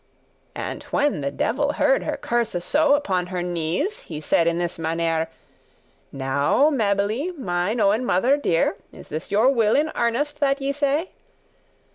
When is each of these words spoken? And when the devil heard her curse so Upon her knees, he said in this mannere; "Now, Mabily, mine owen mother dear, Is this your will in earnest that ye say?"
And 0.55 0.81
when 0.85 1.21
the 1.21 1.29
devil 1.29 1.73
heard 1.73 2.01
her 2.05 2.17
curse 2.17 2.55
so 2.65 2.95
Upon 2.95 3.27
her 3.27 3.43
knees, 3.43 3.99
he 3.99 4.19
said 4.19 4.47
in 4.47 4.57
this 4.57 4.79
mannere; 4.79 5.27
"Now, 6.11 6.71
Mabily, 6.71 7.29
mine 7.37 7.79
owen 7.79 8.03
mother 8.03 8.35
dear, 8.35 8.77
Is 8.91 9.09
this 9.09 9.29
your 9.29 9.49
will 9.49 9.75
in 9.75 9.91
earnest 9.95 10.39
that 10.39 10.59
ye 10.59 10.71
say?" 10.71 11.11